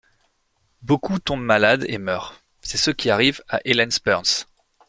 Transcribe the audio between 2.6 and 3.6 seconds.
c'est ce qui arrive à